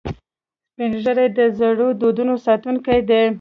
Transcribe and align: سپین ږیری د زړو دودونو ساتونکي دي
سپین 0.71 0.91
ږیری 1.03 1.27
د 1.37 1.39
زړو 1.59 1.87
دودونو 2.01 2.33
ساتونکي 2.45 2.97
دي 3.09 3.21